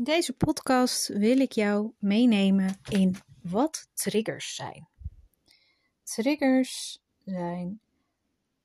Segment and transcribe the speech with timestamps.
[0.00, 4.88] In deze podcast wil ik jou meenemen in wat triggers zijn.
[6.02, 7.80] Triggers zijn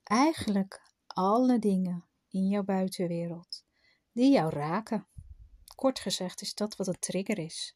[0.03, 3.63] eigenlijk alle dingen in jouw buitenwereld
[4.11, 5.07] die jou raken.
[5.75, 7.75] Kort gezegd is dat wat een trigger is.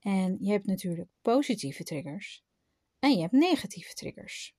[0.00, 2.44] En je hebt natuurlijk positieve triggers
[2.98, 4.54] en je hebt negatieve triggers.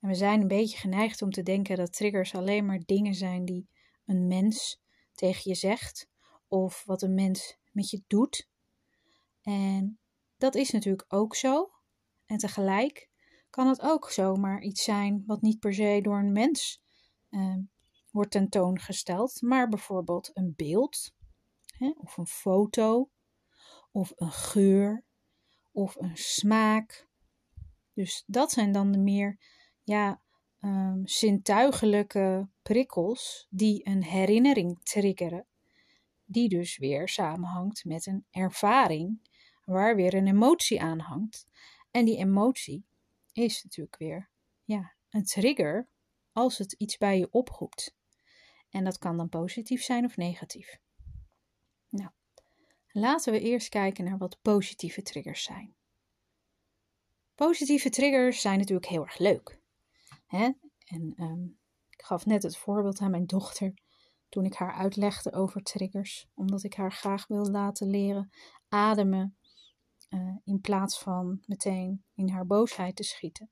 [0.00, 3.44] En we zijn een beetje geneigd om te denken dat triggers alleen maar dingen zijn
[3.44, 3.68] die
[4.06, 4.80] een mens
[5.14, 6.10] tegen je zegt
[6.52, 8.48] of wat een mens met je doet.
[9.42, 9.98] En
[10.36, 11.70] dat is natuurlijk ook zo.
[12.26, 13.10] En tegelijk
[13.50, 16.82] kan het ook zomaar iets zijn wat niet per se door een mens
[17.30, 17.56] uh,
[18.10, 21.14] wordt tentoongesteld, maar bijvoorbeeld een beeld,
[21.66, 23.10] hè, of een foto,
[23.92, 25.04] of een geur,
[25.70, 27.08] of een smaak.
[27.94, 29.38] Dus dat zijn dan de meer
[29.82, 30.22] ja,
[30.60, 35.46] um, zintuigelijke prikkels die een herinnering triggeren
[36.32, 39.20] die dus weer samenhangt met een ervaring
[39.64, 41.46] waar weer een emotie aan hangt.
[41.90, 42.84] En die emotie
[43.32, 44.30] is natuurlijk weer
[44.64, 45.88] ja, een trigger
[46.32, 47.96] als het iets bij je oproept.
[48.70, 50.78] En dat kan dan positief zijn of negatief.
[51.88, 52.10] Nou,
[52.88, 55.74] laten we eerst kijken naar wat positieve triggers zijn.
[57.34, 59.58] Positieve triggers zijn natuurlijk heel erg leuk.
[60.26, 60.50] Hè?
[60.86, 61.58] En um,
[61.90, 63.74] ik gaf net het voorbeeld aan mijn dochter
[64.32, 68.30] toen ik haar uitlegde over triggers, omdat ik haar graag wil laten leren
[68.68, 69.36] ademen
[70.10, 73.50] uh, in plaats van meteen in haar boosheid te schieten.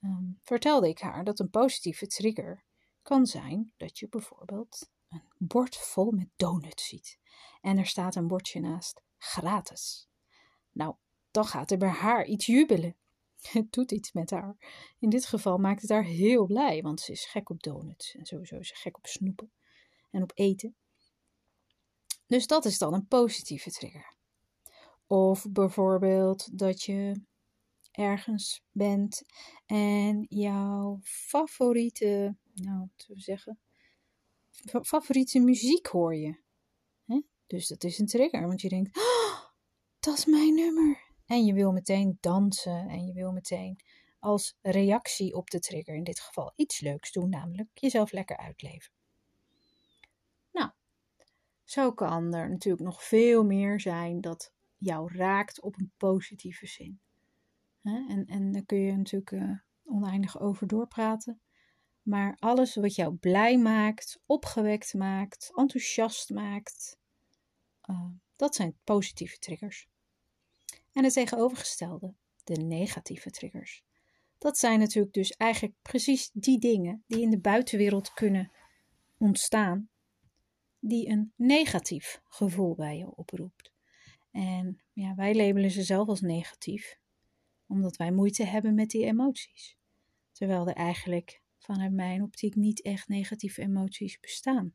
[0.00, 2.64] Um, vertelde ik haar dat een positieve trigger
[3.02, 7.18] kan zijn dat je bijvoorbeeld een bord vol met donuts ziet
[7.60, 10.08] en er staat een bordje naast gratis.
[10.72, 10.94] Nou,
[11.30, 12.96] dan gaat er bij haar iets jubelen.
[13.40, 14.56] Het doet iets met haar.
[14.98, 18.26] In dit geval maakt het haar heel blij, want ze is gek op donuts en
[18.26, 19.50] sowieso is ze gek op snoepen
[20.10, 20.76] en op eten.
[22.26, 24.14] Dus dat is dan een positieve trigger.
[25.06, 27.20] Of bijvoorbeeld dat je
[27.92, 29.22] ergens bent
[29.66, 33.58] en jouw favoriete, nou, we zeggen,
[34.82, 36.44] favoriete muziek hoor je.
[37.46, 39.44] Dus dat is een trigger, want je denkt, oh,
[40.00, 41.04] dat is mijn nummer.
[41.26, 43.80] En je wil meteen dansen en je wil meteen
[44.18, 48.92] als reactie op de trigger, in dit geval iets leuks doen, namelijk jezelf lekker uitleven.
[51.76, 57.00] Zo kan er natuurlijk nog veel meer zijn dat jou raakt op een positieve zin.
[57.82, 61.40] En, en daar kun je natuurlijk uh, oneindig over doorpraten.
[62.02, 66.98] Maar alles wat jou blij maakt, opgewekt maakt, enthousiast maakt,
[67.90, 68.06] uh,
[68.36, 69.88] dat zijn positieve triggers.
[70.92, 72.14] En het tegenovergestelde,
[72.44, 73.84] de negatieve triggers.
[74.38, 78.50] Dat zijn natuurlijk dus eigenlijk precies die dingen die in de buitenwereld kunnen
[79.18, 79.90] ontstaan
[80.80, 83.72] die een negatief gevoel bij je oproept.
[84.30, 86.98] En ja, wij labelen ze zelf als negatief,
[87.66, 89.76] omdat wij moeite hebben met die emoties.
[90.32, 94.74] Terwijl er eigenlijk vanuit mijn optiek niet echt negatieve emoties bestaan.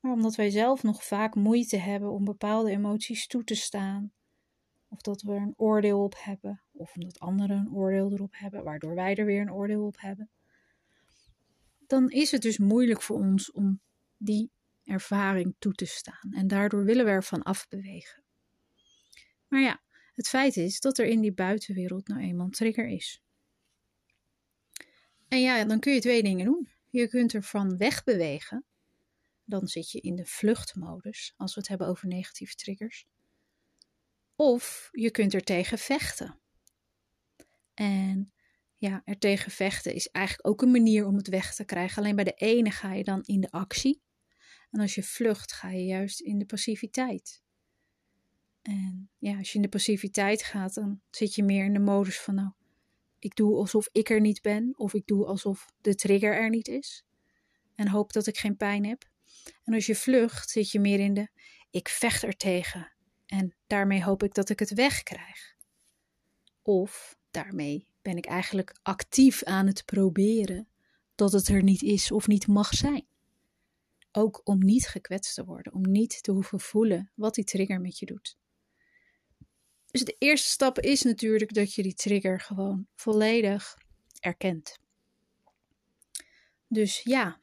[0.00, 4.12] Maar omdat wij zelf nog vaak moeite hebben om bepaalde emoties toe te staan,
[4.88, 8.64] of dat we er een oordeel op hebben, of omdat anderen een oordeel erop hebben,
[8.64, 10.30] waardoor wij er weer een oordeel op hebben,
[11.86, 13.80] dan is het dus moeilijk voor ons om
[14.24, 14.50] die
[14.84, 16.32] ervaring toe te staan.
[16.32, 18.22] En daardoor willen we ervan afbewegen.
[19.48, 19.82] Maar ja,
[20.14, 23.22] het feit is dat er in die buitenwereld nou eenmaal een trigger is.
[25.28, 26.68] En ja, dan kun je twee dingen doen.
[26.90, 28.64] Je kunt ervan wegbewegen.
[29.44, 33.06] Dan zit je in de vluchtmodus, als we het hebben over negatieve triggers.
[34.36, 36.40] Of je kunt er tegen vechten.
[37.74, 38.32] En
[38.76, 42.02] ja, er tegen vechten is eigenlijk ook een manier om het weg te krijgen.
[42.02, 44.02] Alleen bij de ene ga je dan in de actie.
[44.72, 47.42] En als je vlucht, ga je juist in de passiviteit.
[48.62, 52.20] En ja, als je in de passiviteit gaat, dan zit je meer in de modus
[52.20, 52.52] van nou,
[53.18, 56.68] ik doe alsof ik er niet ben, of ik doe alsof de trigger er niet
[56.68, 57.04] is.
[57.74, 59.10] En hoop dat ik geen pijn heb.
[59.64, 61.28] En als je vlucht, zit je meer in de
[61.70, 62.92] ik vecht er tegen.
[63.26, 65.56] En daarmee hoop ik dat ik het wegkrijg.
[66.62, 70.68] Of daarmee ben ik eigenlijk actief aan het proberen
[71.14, 73.06] dat het er niet is of niet mag zijn.
[74.12, 77.98] Ook om niet gekwetst te worden, om niet te hoeven voelen wat die trigger met
[77.98, 78.36] je doet.
[79.90, 83.78] Dus de eerste stap is natuurlijk dat je die trigger gewoon volledig
[84.20, 84.78] erkent.
[86.68, 87.40] Dus ja,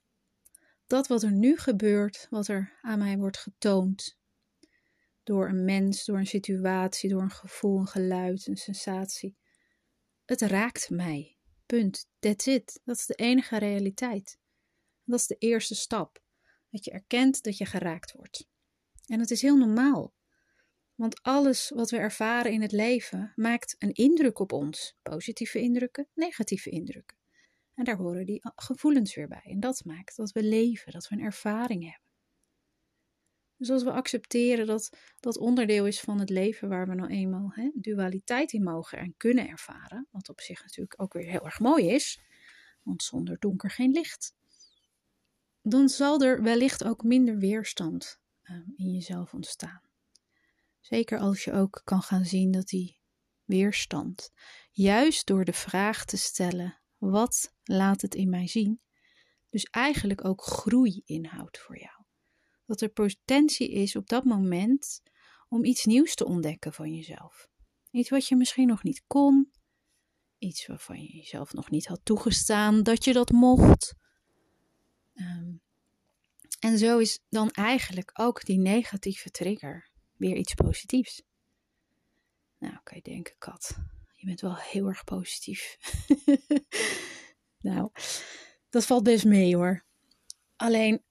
[0.87, 4.17] dat wat er nu gebeurt, wat er aan mij wordt getoond,
[5.23, 9.37] door een mens, door een situatie, door een gevoel, een geluid, een sensatie,
[10.25, 11.37] het raakt mij.
[11.65, 12.09] Punt.
[12.19, 12.79] That's it.
[12.83, 14.39] Dat is de enige realiteit.
[15.03, 16.23] Dat is de eerste stap.
[16.69, 18.47] Dat je erkent dat je geraakt wordt.
[19.05, 20.13] En dat is heel normaal.
[20.95, 24.97] Want alles wat we ervaren in het leven maakt een indruk op ons.
[25.01, 27.17] Positieve indrukken, negatieve indrukken.
[27.73, 29.41] En daar horen die gevoelens weer bij.
[29.43, 32.07] En dat maakt dat we leven, dat we een ervaring hebben.
[33.57, 34.89] Dus als we accepteren dat
[35.19, 39.13] dat onderdeel is van het leven waar we nou eenmaal hè, dualiteit in mogen en
[39.17, 42.21] kunnen ervaren, wat op zich natuurlijk ook weer heel erg mooi is,
[42.83, 44.35] want zonder donker geen licht,
[45.69, 49.81] dan zal er wellicht ook minder weerstand um, in jezelf ontstaan.
[50.79, 52.99] Zeker als je ook kan gaan zien dat die
[53.43, 54.31] weerstand,
[54.71, 58.81] juist door de vraag te stellen: wat laat het in mij zien?
[59.49, 62.03] Dus eigenlijk ook groei inhoudt voor jou.
[62.65, 65.01] Dat er potentie is op dat moment
[65.47, 67.47] om iets nieuws te ontdekken van jezelf.
[67.91, 69.51] Iets wat je misschien nog niet kon,
[70.37, 73.95] iets waarvan je jezelf nog niet had toegestaan dat je dat mocht.
[75.19, 75.53] Ehm,
[76.59, 81.23] en zo is dan eigenlijk ook die negatieve trigger weer iets positiefs.
[82.57, 83.77] Nou, kan je denken, Kat,
[84.15, 85.77] je bent wel heel erg positief.
[87.69, 87.91] nou,
[88.69, 89.85] dat valt best mee hoor.
[90.55, 91.03] Alleen,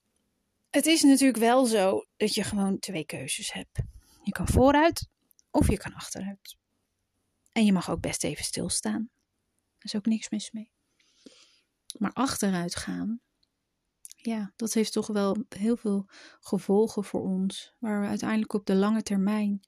[0.69, 3.79] het is natuurlijk wel zo dat je gewoon twee keuzes hebt.
[4.23, 5.07] Je kan vooruit
[5.51, 6.57] of je kan achteruit.
[7.51, 9.09] En je mag ook best even stilstaan.
[9.77, 10.71] Er is ook niks mis mee.
[11.97, 13.21] Maar achteruit gaan,
[14.21, 16.05] ja, dat heeft toch wel heel veel
[16.39, 19.59] gevolgen voor ons, waar we uiteindelijk op de lange termijn,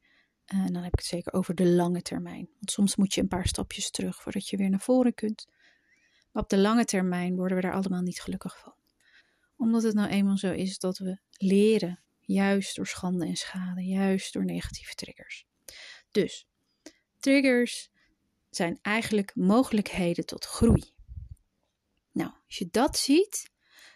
[0.45, 3.21] eh, en dan heb ik het zeker over de lange termijn, want soms moet je
[3.21, 5.45] een paar stapjes terug voordat je weer naar voren kunt.
[6.31, 8.73] Maar op de lange termijn worden we daar allemaal niet gelukkig van.
[9.57, 14.33] Omdat het nou eenmaal zo is dat we leren, juist door schande en schade, juist
[14.33, 15.45] door negatieve triggers.
[16.11, 16.47] Dus,
[17.19, 17.89] triggers
[18.49, 20.93] zijn eigenlijk mogelijkheden tot groei.
[22.11, 23.50] Nou, als je dat ziet,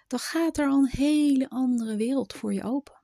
[0.08, 3.04] dan gaat er al een hele andere wereld voor je open.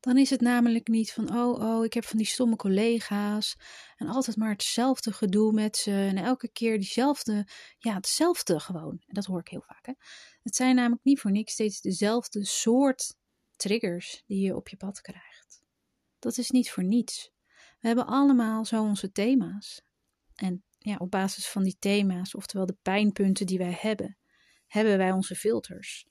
[0.00, 3.56] Dan is het namelijk niet van, oh, oh, ik heb van die stomme collega's
[3.96, 7.46] en altijd maar hetzelfde gedoe met ze en elke keer diezelfde,
[7.78, 9.02] ja, hetzelfde gewoon.
[9.06, 9.92] En dat hoor ik heel vaak, hè.
[10.42, 13.14] Het zijn namelijk niet voor niks steeds dezelfde soort
[13.56, 15.62] triggers die je op je pad krijgt.
[16.18, 17.30] Dat is niet voor niets.
[17.80, 19.82] We hebben allemaal zo onze thema's.
[20.34, 24.17] En ja, op basis van die thema's, oftewel de pijnpunten die wij hebben,
[24.68, 26.06] hebben wij onze filters.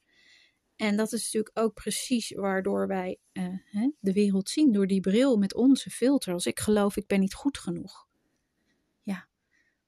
[0.75, 4.99] En dat is natuurlijk ook precies waardoor wij uh, hè, de wereld zien, door die
[4.99, 6.33] bril met onze filter.
[6.33, 8.07] Als ik geloof ik ben niet goed genoeg,
[9.01, 9.27] ja,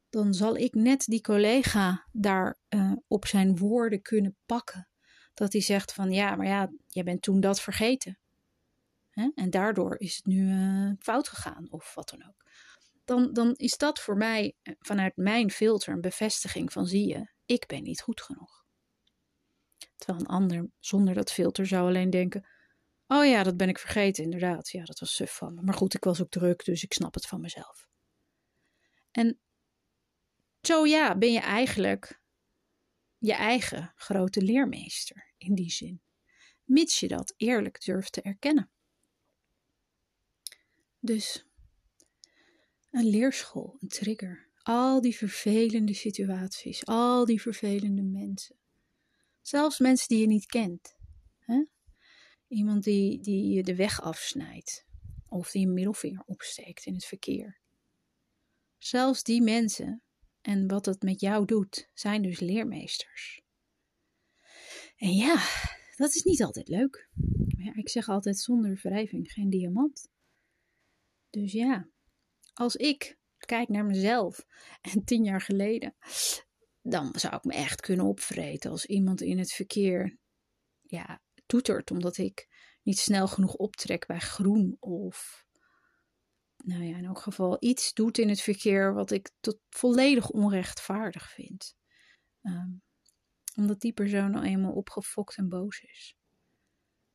[0.10, 4.88] dan zal ik net die collega daar uh, op zijn woorden kunnen pakken.
[5.34, 8.18] Dat hij zegt van ja, maar ja, jij bent toen dat vergeten.
[9.10, 9.30] Hè?
[9.36, 12.46] En daardoor is het nu uh, fout gegaan of wat dan ook.
[13.06, 17.68] Dan, dan is dat voor mij vanuit mijn filter een bevestiging van zie je, ik
[17.68, 18.59] ben niet goed genoeg.
[20.00, 22.48] Terwijl een ander zonder dat filter zou alleen denken:
[23.08, 24.70] Oh ja, dat ben ik vergeten, inderdaad.
[24.70, 25.62] Ja, dat was suf van me.
[25.62, 27.88] Maar goed, ik was ook druk, dus ik snap het van mezelf.
[29.12, 29.40] En
[30.62, 32.22] zo ja, ben je eigenlijk
[33.18, 36.02] je eigen grote leermeester in die zin.
[36.64, 38.72] Mits je dat eerlijk durft te erkennen.
[41.00, 41.46] Dus
[42.92, 44.48] een leerschool, een trigger.
[44.64, 48.60] Al die vervelende situaties, al die vervelende mensen.
[49.50, 50.96] Zelfs mensen die je niet kent.
[51.40, 51.66] Hè?
[52.48, 54.86] Iemand die, die je de weg afsnijdt.
[55.28, 57.60] Of die een middelvinger opsteekt in het verkeer.
[58.78, 60.04] Zelfs die mensen
[60.42, 63.42] en wat het met jou doet, zijn dus leermeesters.
[64.96, 65.36] En ja,
[65.96, 67.10] dat is niet altijd leuk.
[67.58, 70.10] Ja, ik zeg altijd zonder wrijving geen diamant.
[71.30, 71.90] Dus ja,
[72.54, 74.46] als ik kijk naar mezelf
[74.94, 75.96] en tien jaar geleden,
[76.90, 80.18] dan zou ik me echt kunnen opvreten als iemand in het verkeer
[80.82, 82.48] ja, toetert omdat ik
[82.84, 85.48] niet snel genoeg optrek bij groen of
[86.58, 91.32] nou ja, in elk geval iets doet in het verkeer wat ik tot volledig onrechtvaardig
[91.32, 91.76] vind.
[92.42, 92.82] Um,
[93.56, 96.16] omdat die persoon nou eenmaal opgefokt en boos is.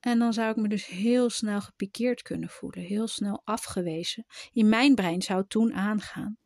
[0.00, 4.24] En dan zou ik me dus heel snel gepikeerd kunnen voelen, heel snel afgewezen.
[4.52, 6.38] In mijn brein zou toen aangaan: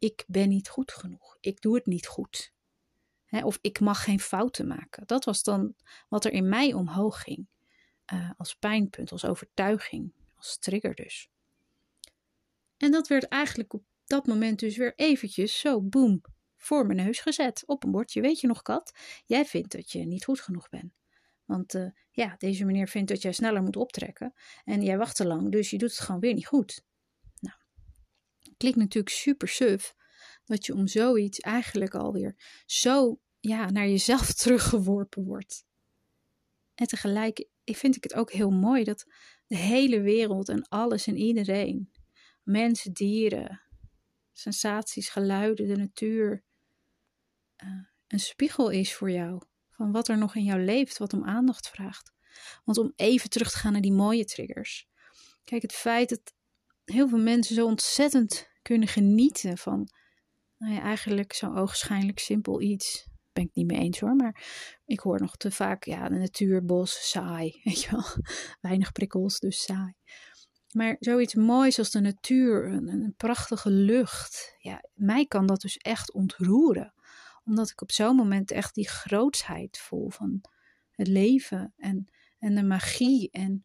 [0.00, 2.52] ik ben niet goed genoeg, ik doe het niet goed.
[3.30, 5.06] of ik mag geen fouten maken.
[5.06, 5.74] Dat was dan
[6.08, 7.48] wat er in mij omhoog ging.
[8.12, 11.30] Uh, als pijnpunt, als overtuiging, als trigger dus.
[12.76, 16.20] En dat werd eigenlijk op dat moment dus weer eventjes zo boem
[16.56, 18.20] voor mijn neus gezet op een bordje.
[18.20, 18.92] Weet je nog, kat?
[19.26, 20.92] Jij vindt dat je niet goed genoeg bent.
[21.44, 24.34] Want uh, ja, deze meneer vindt dat jij sneller moet optrekken.
[24.64, 26.84] En jij wacht te lang, dus je doet het gewoon weer niet goed
[28.60, 29.94] klinkt natuurlijk super suf.
[30.44, 35.64] Dat je om zoiets eigenlijk alweer zo ja, naar jezelf teruggeworpen wordt.
[36.74, 39.06] En tegelijk vind ik het ook heel mooi dat
[39.46, 41.90] de hele wereld en alles en iedereen,
[42.42, 43.60] mensen, dieren,
[44.32, 46.44] sensaties, geluiden, de natuur,
[47.64, 47.68] uh,
[48.06, 49.42] een spiegel is voor jou.
[49.70, 52.12] Van wat er nog in jou leeft, wat om aandacht vraagt.
[52.64, 54.88] Want om even terug te gaan naar die mooie triggers.
[55.44, 56.34] Kijk, het feit dat
[56.84, 59.88] heel veel mensen zo ontzettend kunnen genieten van,
[60.58, 63.08] nou ja, eigenlijk zo'n ogenschijnlijk simpel iets.
[63.32, 64.42] Ben ik niet mee eens hoor, maar
[64.84, 68.04] ik hoor nog te vaak, ja, de natuur, bos, saai, weet je wel.
[68.60, 69.94] Weinig prikkels, dus saai.
[70.72, 75.76] Maar zoiets moois als de natuur, een, een prachtige lucht, ja, mij kan dat dus
[75.76, 76.94] echt ontroeren.
[77.44, 80.40] Omdat ik op zo'n moment echt die grootsheid voel van
[80.90, 83.64] het leven en, en de magie en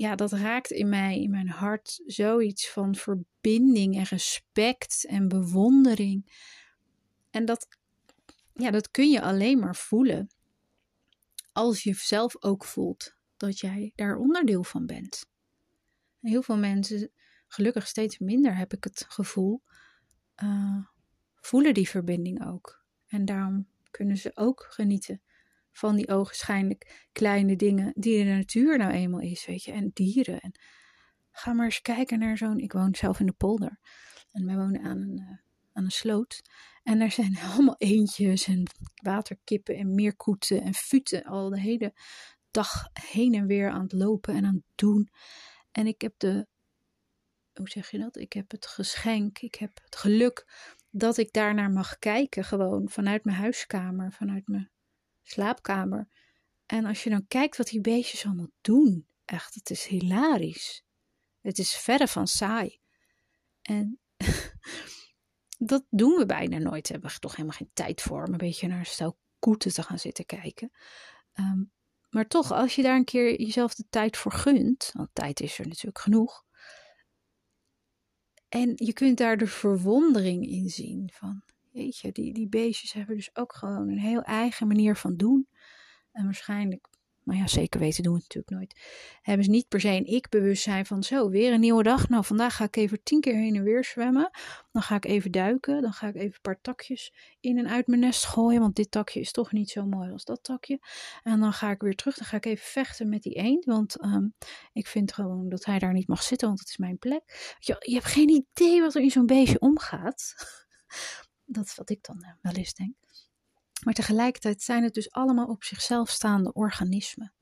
[0.00, 6.32] ja, dat raakt in mij, in mijn hart, zoiets van verbinding en respect en bewondering.
[7.30, 7.68] En dat,
[8.54, 10.28] ja, dat kun je alleen maar voelen
[11.52, 15.26] als je zelf ook voelt dat jij daar onderdeel van bent.
[16.20, 17.10] heel veel mensen,
[17.46, 19.62] gelukkig steeds minder heb ik het gevoel,
[20.42, 20.84] uh,
[21.34, 22.84] voelen die verbinding ook.
[23.06, 25.22] En daarom kunnen ze ook genieten
[25.80, 30.40] van die ogenschijnlijk kleine dingen die de natuur nou eenmaal is, weet je, en dieren.
[30.40, 30.52] En
[31.30, 33.78] ga maar eens kijken naar zo'n, ik woon zelf in de polder
[34.32, 35.38] en wij wonen aan een, uh,
[35.72, 36.42] aan een sloot.
[36.82, 38.62] En daar zijn allemaal eendjes en
[39.02, 41.94] waterkippen en meerkoeten en futen al de hele
[42.50, 45.08] dag heen en weer aan het lopen en aan het doen.
[45.72, 46.46] En ik heb de,
[47.54, 48.16] hoe zeg je dat?
[48.16, 50.46] Ik heb het geschenk, ik heb het geluk
[50.90, 54.70] dat ik daarnaar mag kijken, gewoon vanuit mijn huiskamer, vanuit mijn
[55.30, 56.08] slaapkamer.
[56.66, 60.84] En als je dan kijkt wat die beestjes allemaal doen, echt, het is hilarisch.
[61.40, 62.80] Het is verre van saai.
[63.62, 64.00] En
[65.58, 66.86] dat doen we bijna nooit.
[66.86, 69.98] We hebben toch helemaal geen tijd voor om een beetje naar stel koeten te gaan
[69.98, 70.70] zitten kijken.
[71.32, 71.62] Ehm,
[72.10, 75.58] maar toch, als je daar een keer jezelf de tijd voor gunt, want tijd is
[75.58, 76.44] er natuurlijk genoeg.
[78.48, 81.42] En je kunt daar de verwondering in zien van,
[81.88, 85.48] Die, die beestjes hebben dus ook gewoon een heel eigen manier van doen.
[86.12, 86.88] En waarschijnlijk,
[87.22, 88.88] maar ja, zeker weten doen we het natuurlijk nooit.
[89.22, 92.08] Hebben ze niet per se een ik-bewustzijn van zo, weer een nieuwe dag.
[92.08, 94.30] Nou, vandaag ga ik even tien keer heen en weer zwemmen.
[94.72, 95.82] Dan ga ik even duiken.
[95.82, 98.60] Dan ga ik even een paar takjes in en uit mijn nest gooien.
[98.60, 100.78] Want dit takje is toch niet zo mooi als dat takje.
[101.22, 102.16] En dan ga ik weer terug.
[102.16, 103.64] Dan ga ik even vechten met die eend.
[103.64, 104.26] Want ehm,
[104.72, 107.56] ik vind gewoon dat hij daar niet mag zitten, want het is mijn plek.
[107.58, 110.34] Je, je hebt geen idee wat er in zo'n beestje omgaat.
[111.52, 112.94] Dat is wat ik dan eh, wel eens denk.
[113.84, 117.32] Maar tegelijkertijd zijn het dus allemaal op zichzelf staande organismen.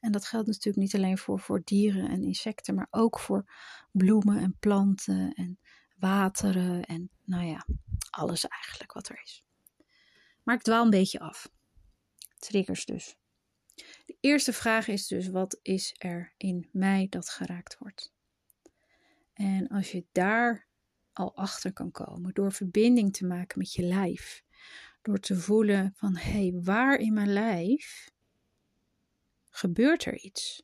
[0.00, 3.52] En dat geldt natuurlijk niet alleen voor, voor dieren en insecten, maar ook voor
[3.92, 5.58] bloemen en planten en
[5.96, 7.66] wateren en nou ja,
[8.10, 9.44] alles eigenlijk wat er is.
[10.42, 11.50] Maar ik dwaal een beetje af.
[12.38, 13.16] Triggers dus.
[14.06, 18.12] De eerste vraag is dus: wat is er in mij dat geraakt wordt?
[19.34, 20.63] En als je daar
[21.14, 22.34] al achter kan komen.
[22.34, 24.42] Door verbinding te maken met je lijf.
[25.02, 28.10] Door te voelen van hé, hey, waar in mijn lijf
[29.50, 30.62] gebeurt er iets?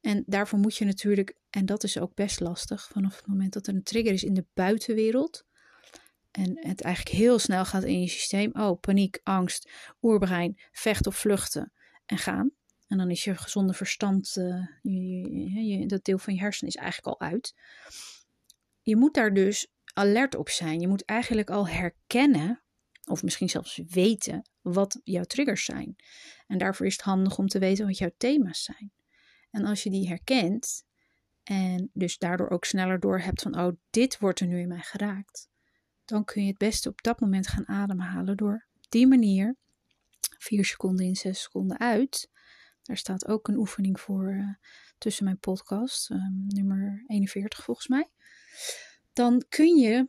[0.00, 3.66] En daarvoor moet je natuurlijk, en dat is ook best lastig, vanaf het moment dat
[3.66, 5.46] er een trigger is in de buitenwereld.
[6.30, 8.50] En het eigenlijk heel snel gaat in je systeem.
[8.52, 9.70] Oh, paniek, angst,
[10.02, 11.72] oerbrein, vecht of vluchten
[12.06, 12.50] en gaan.
[12.86, 16.80] En dan is je gezonde verstand, uh, je, je, dat deel van je hersenen is
[16.80, 17.54] eigenlijk al uit
[18.88, 20.80] je moet daar dus alert op zijn.
[20.80, 22.62] Je moet eigenlijk al herkennen,
[23.04, 25.96] of misschien zelfs weten, wat jouw triggers zijn.
[26.46, 28.92] En daarvoor is het handig om te weten wat jouw thema's zijn.
[29.50, 30.84] En als je die herkent
[31.42, 34.82] en dus daardoor ook sneller door hebt van, oh, dit wordt er nu in mij
[34.82, 35.48] geraakt,
[36.04, 39.56] dan kun je het beste op dat moment gaan ademhalen door die manier,
[40.38, 42.30] vier seconden in, zes seconden uit.
[42.82, 44.48] Daar staat ook een oefening voor uh,
[44.98, 48.10] tussen mijn podcast, um, nummer 41 volgens mij
[49.12, 50.08] dan kun je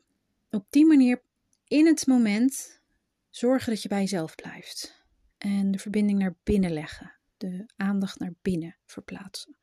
[0.49, 1.21] op die manier
[1.67, 2.81] in het moment
[3.29, 5.03] zorgen dat je bij jezelf blijft.
[5.37, 7.13] En de verbinding naar binnen leggen.
[7.37, 9.57] De aandacht naar binnen verplaatsen.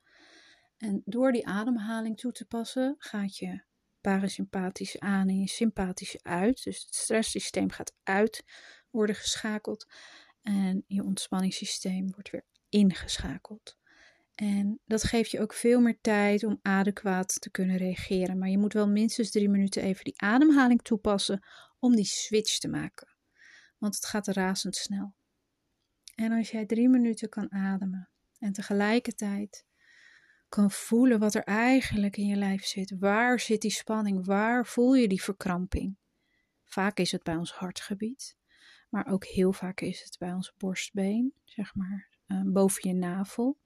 [0.76, 3.62] En door die ademhaling toe te passen, gaat je
[4.00, 6.62] parasympathische aan en je sympathische uit.
[6.64, 8.44] Dus het stresssysteem gaat uit
[8.90, 9.86] worden geschakeld.
[10.42, 13.76] En je ontspanningssysteem wordt weer ingeschakeld.
[14.36, 18.38] En dat geeft je ook veel meer tijd om adequaat te kunnen reageren.
[18.38, 21.46] Maar je moet wel minstens drie minuten even die ademhaling toepassen
[21.78, 23.08] om die switch te maken.
[23.78, 25.14] Want het gaat razendsnel.
[26.14, 29.66] En als jij drie minuten kan ademen en tegelijkertijd
[30.48, 32.98] kan voelen wat er eigenlijk in je lijf zit.
[32.98, 34.26] Waar zit die spanning?
[34.26, 35.96] Waar voel je die verkramping?
[36.64, 38.36] Vaak is het bij ons hartgebied,
[38.88, 42.08] maar ook heel vaak is het bij ons borstbeen, zeg maar
[42.44, 43.58] boven je navel.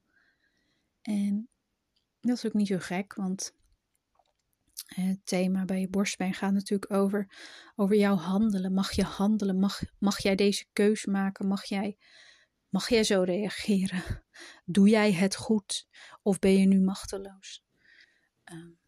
[1.03, 1.49] En
[2.21, 3.55] dat is ook niet zo gek, want
[4.87, 7.31] het thema bij je borstpijn gaat natuurlijk over,
[7.77, 8.73] over jouw handelen.
[8.73, 9.59] Mag je handelen?
[9.59, 11.47] Mag, mag jij deze keus maken?
[11.47, 11.99] Mag jij,
[12.69, 14.03] mag jij zo reageren?
[14.65, 15.89] Doe jij het goed?
[16.23, 17.65] Of ben je nu machteloos?
[18.53, 18.79] Um,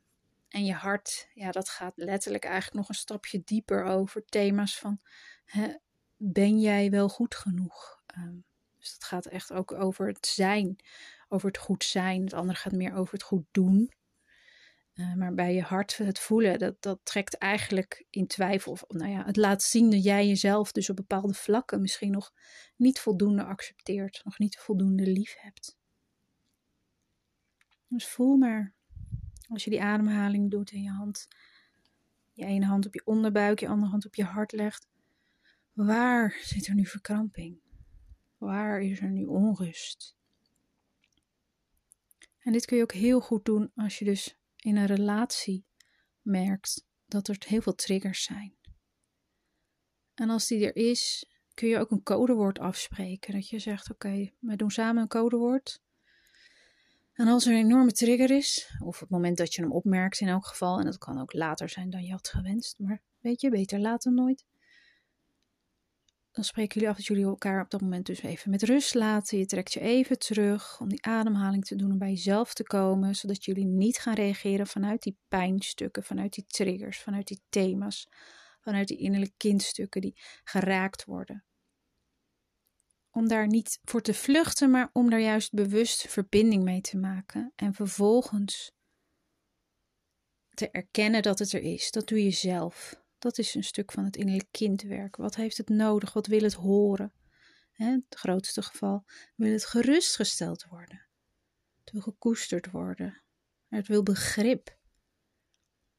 [0.49, 5.01] en je hart, ja, dat gaat letterlijk eigenlijk nog een stapje dieper over thema's van:
[5.45, 5.75] hè,
[6.17, 8.03] ben jij wel goed genoeg?
[8.17, 8.45] Um,
[8.79, 10.77] dus dat gaat echt ook over het zijn,
[11.33, 12.23] over het goed zijn.
[12.25, 13.93] Het andere gaat meer over het goed doen.
[14.95, 18.73] Uh, maar bij je hart, het voelen, dat, dat trekt eigenlijk in twijfel.
[18.73, 22.33] Of, nou ja, het laat zien dat jij jezelf dus op bepaalde vlakken misschien nog
[22.77, 25.77] niet voldoende accepteert, nog niet voldoende lief hebt.
[27.89, 28.75] Dus voel maar
[29.49, 31.29] als je die ademhaling doet en je hand,
[32.33, 34.89] je ene hand op je onderbuik, je andere hand op je hart legt.
[35.73, 37.61] Waar zit er nu verkramping?
[38.39, 40.17] Waar is er nu onrust?
[42.43, 45.67] En dit kun je ook heel goed doen als je dus in een relatie
[46.21, 48.57] merkt dat er heel veel triggers zijn.
[50.15, 53.33] En als die er is, kun je ook een codewoord afspreken.
[53.33, 55.83] Dat je zegt: Oké, okay, wij doen samen een codewoord.
[57.13, 60.29] En als er een enorme trigger is, of het moment dat je hem opmerkt in
[60.29, 63.51] elk geval, en dat kan ook later zijn dan je had gewenst, maar weet je,
[63.51, 64.45] beter dan nooit.
[66.33, 69.39] Dan spreken jullie af dat jullie elkaar op dat moment dus even met rust laten.
[69.39, 73.15] Je trekt je even terug om die ademhaling te doen, om bij jezelf te komen,
[73.15, 78.09] zodat jullie niet gaan reageren vanuit die pijnstukken, vanuit die triggers, vanuit die thema's,
[78.61, 81.45] vanuit die innerlijke kindstukken die geraakt worden
[83.13, 87.53] om daar niet voor te vluchten, maar om daar juist bewust verbinding mee te maken.
[87.57, 88.73] En vervolgens
[90.55, 91.91] te erkennen dat het er is.
[91.91, 93.02] Dat doe je zelf.
[93.23, 95.17] Dat is een stuk van het innerlijk kindwerk.
[95.17, 96.13] Wat heeft het nodig?
[96.13, 97.13] Wat wil het horen?
[97.73, 99.05] Hè, het grootste geval
[99.37, 101.07] wil het gerustgesteld worden.
[101.81, 103.23] Het wil gekoesterd worden.
[103.69, 104.77] Het wil begrip.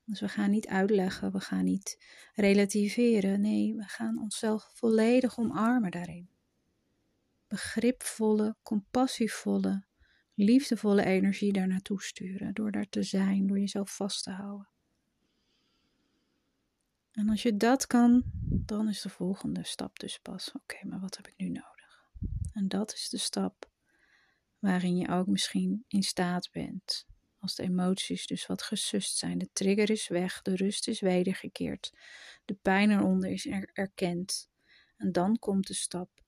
[0.03, 1.97] Dus we gaan niet uitleggen, we gaan niet
[2.33, 3.41] relativeren.
[3.41, 6.33] Nee, we gaan onszelf volledig omarmen daarin
[7.53, 9.85] begripvolle, compassievolle,
[10.33, 12.53] liefdevolle energie daar naartoe sturen.
[12.53, 14.72] Door daar te zijn, door jezelf vast te houden.
[17.13, 21.15] En als je dat kan, dan is de volgende stap dus pas: oké, maar wat
[21.15, 22.11] heb ik nu nodig?
[22.53, 23.71] En dat is de stap
[24.59, 27.05] waarin je ook misschien in staat bent.
[27.39, 31.93] Als de emoties dus wat gesust zijn, de trigger is weg, de rust is wedergekeerd,
[32.45, 34.49] de pijn eronder is erkend.
[34.97, 36.23] En dan komt de stap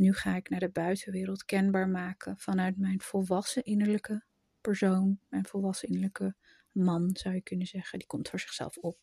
[0.00, 4.24] nu ga ik naar de buitenwereld kenbaar maken vanuit mijn volwassen innerlijke
[4.60, 6.34] persoon, mijn volwassen innerlijke
[6.72, 7.98] man zou je kunnen zeggen.
[7.98, 8.98] Die komt voor zichzelf op.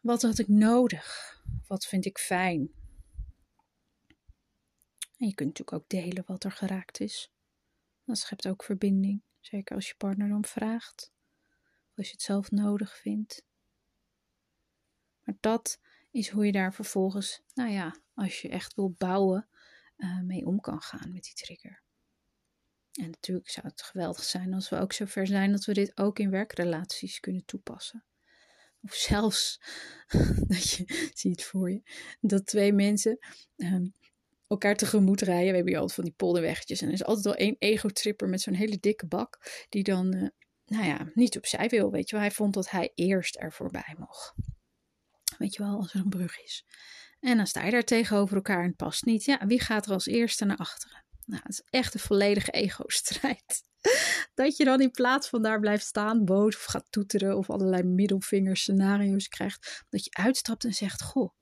[0.00, 1.36] Wat had ik nodig?
[1.66, 2.70] Wat vind ik fijn?
[5.16, 7.32] En je kunt natuurlijk ook delen wat er geraakt is.
[8.04, 11.12] Dat schept ook verbinding, zeker als je partner om vraagt,
[11.90, 13.44] of als je het zelf nodig vindt.
[15.24, 15.80] Maar dat
[16.10, 19.48] is hoe je daar vervolgens, nou ja, als je echt wil bouwen,
[19.96, 21.82] uh, mee om kan gaan met die trigger.
[22.92, 26.18] En natuurlijk zou het geweldig zijn als we ook zover zijn dat we dit ook
[26.18, 28.04] in werkrelaties kunnen toepassen.
[28.82, 29.60] Of zelfs
[30.48, 31.82] dat je ziet voor je
[32.20, 33.18] dat twee mensen
[33.56, 33.94] um,
[34.46, 35.48] elkaar tegemoet rijden.
[35.48, 36.80] We hebben hier altijd van die polderweggetjes.
[36.80, 39.64] En er is altijd wel één ego-tripper met zo'n hele dikke bak.
[39.68, 40.28] Die dan, uh,
[40.66, 41.90] nou ja, niet opzij wil.
[41.90, 44.34] Weet je wel, hij vond dat hij eerst er voorbij mocht.
[45.38, 46.64] Weet je wel, als er een brug is.
[47.20, 49.24] En dan sta je daar tegenover elkaar en het past niet.
[49.24, 51.04] Ja, wie gaat er als eerste naar achteren?
[51.28, 53.62] Nou, het is echt een volledige ego-strijd.
[54.34, 57.82] Dat je dan in plaats van daar blijft staan, boos of gaat toeteren of allerlei
[57.82, 61.32] middelvingers scenario's krijgt, dat je uitstapt en zegt: Goh,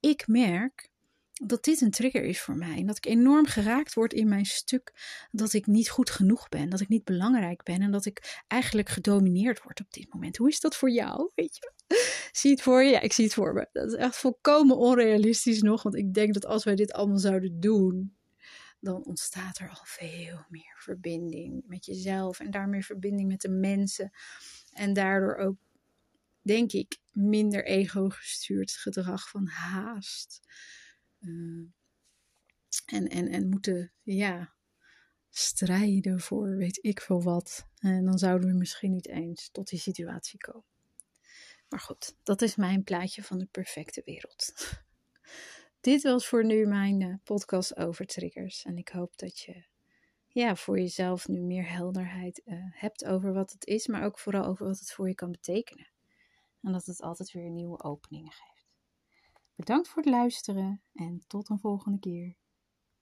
[0.00, 0.90] ik merk
[1.32, 2.76] dat dit een trigger is voor mij.
[2.76, 4.92] En dat ik enorm geraakt word in mijn stuk
[5.30, 8.88] dat ik niet goed genoeg ben, dat ik niet belangrijk ben en dat ik eigenlijk
[8.88, 10.36] gedomineerd word op dit moment.
[10.36, 11.30] Hoe is dat voor jou?
[11.34, 11.72] Weet je?
[12.32, 12.90] Zie het voor je?
[12.90, 13.68] Ja, ik zie het voor me.
[13.72, 17.60] Dat is echt volkomen onrealistisch nog, want ik denk dat als wij dit allemaal zouden
[17.60, 18.17] doen,
[18.80, 24.12] dan ontstaat er al veel meer verbinding met jezelf en daarmee verbinding met de mensen.
[24.72, 25.56] En daardoor ook,
[26.42, 30.40] denk ik, minder ego-gestuurd gedrag van haast.
[31.20, 31.66] Uh,
[32.86, 34.54] en, en, en moeten, ja,
[35.30, 37.66] strijden voor weet ik veel wat.
[37.78, 40.66] En dan zouden we misschien niet eens tot die situatie komen.
[41.68, 44.52] Maar goed, dat is mijn plaatje van de perfecte wereld.
[45.80, 48.64] Dit was voor nu mijn uh, podcast over triggers.
[48.64, 49.64] En ik hoop dat je
[50.28, 54.44] ja, voor jezelf nu meer helderheid uh, hebt over wat het is, maar ook vooral
[54.44, 55.88] over wat het voor je kan betekenen.
[56.62, 58.66] En dat het altijd weer nieuwe openingen geeft.
[59.54, 62.36] Bedankt voor het luisteren en tot een volgende keer.